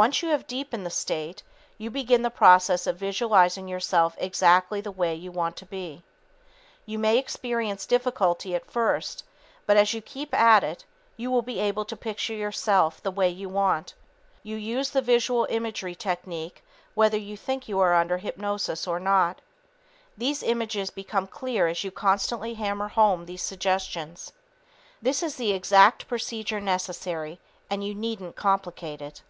Once 0.00 0.22
you 0.22 0.28
have 0.28 0.46
deepened 0.46 0.86
the 0.86 0.90
state, 0.90 1.42
you 1.76 1.90
begin 1.90 2.22
the 2.22 2.30
process 2.30 2.86
of 2.86 2.96
visualizing 2.96 3.66
yourself 3.66 4.14
exactly 4.18 4.80
the 4.80 4.92
way 4.92 5.12
you 5.12 5.32
want 5.32 5.56
to 5.56 5.66
be. 5.66 6.00
You 6.86 7.00
may 7.00 7.18
experience 7.18 7.84
difficulty 7.84 8.54
at 8.54 8.70
first, 8.70 9.24
but 9.66 9.76
as 9.76 9.92
you 9.94 10.00
keep 10.00 10.32
at 10.32 10.62
it, 10.62 10.84
you 11.16 11.32
will 11.32 11.42
be 11.42 11.58
able 11.58 11.84
to 11.86 11.96
picture 11.96 12.32
yourself 12.32 13.02
the 13.02 13.10
way 13.10 13.28
you 13.28 13.48
want. 13.48 13.92
You 14.44 14.54
use 14.54 14.90
the 14.90 15.02
visual 15.02 15.48
imagery 15.50 15.96
technique 15.96 16.62
whether 16.94 17.18
you 17.18 17.36
think 17.36 17.66
you 17.68 17.80
are 17.80 17.94
under 17.96 18.18
hypnosis 18.18 18.86
or 18.86 19.00
not. 19.00 19.40
These 20.16 20.44
images 20.44 20.90
become 20.90 21.26
clear 21.26 21.66
as 21.66 21.82
you 21.82 21.90
constantly 21.90 22.54
hammer 22.54 22.86
home 22.86 23.26
these 23.26 23.42
suggestions. 23.42 24.30
This 25.02 25.24
is 25.24 25.34
the 25.34 25.50
exact 25.52 26.06
procedure 26.06 26.60
necessary, 26.60 27.40
and 27.68 27.82
you 27.82 27.96
needn't 27.96 28.36
complicate 28.36 29.02
it. 29.02 29.22